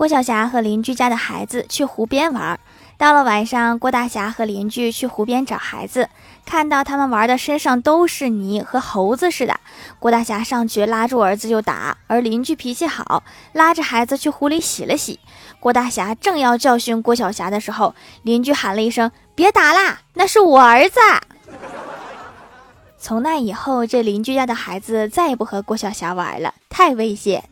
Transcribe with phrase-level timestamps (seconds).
[0.00, 2.58] 郭晓霞和邻居家的孩子去湖边玩
[2.96, 6.08] 到了晚上郭大侠和邻居去湖边找孩子
[6.46, 9.60] 看到他们玩的身上都是泥和猴子似的
[9.98, 15.20] 郭大侠上去拉住儿子就打而邻居脾气好拉着孩子去湖里洗了洗。
[15.60, 20.98] 郭大侠正要教训郭晓霞的时候邻居喊了一声别打啦那是我儿子！
[22.98, 27.49] 从那以后这邻居家的孩子再也不和郭晓霞玩了太危险